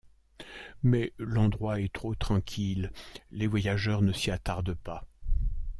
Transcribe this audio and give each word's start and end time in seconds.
Mais 0.81 1.13
l’endroit 1.19 1.79
est 1.79 1.93
trop 1.93 2.15
tranquille, 2.15 2.91
les 3.29 3.45
voyageurs 3.45 4.01
ne 4.01 4.11
s’y 4.11 4.31
attardent 4.31 4.73
pas. 4.73 5.05